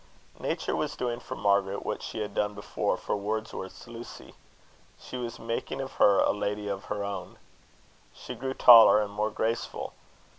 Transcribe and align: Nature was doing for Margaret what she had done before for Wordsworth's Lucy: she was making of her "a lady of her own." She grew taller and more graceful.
Nature 0.39 0.75
was 0.75 0.95
doing 0.95 1.19
for 1.19 1.35
Margaret 1.35 1.85
what 1.85 2.01
she 2.01 2.21
had 2.21 2.33
done 2.33 2.55
before 2.55 2.97
for 2.97 3.15
Wordsworth's 3.15 3.85
Lucy: 3.87 4.33
she 4.99 5.15
was 5.15 5.37
making 5.37 5.79
of 5.79 5.91
her 6.01 6.17
"a 6.17 6.31
lady 6.31 6.67
of 6.67 6.85
her 6.85 7.03
own." 7.03 7.37
She 8.11 8.33
grew 8.33 8.55
taller 8.55 8.99
and 8.99 9.11
more 9.11 9.29
graceful. 9.29 9.93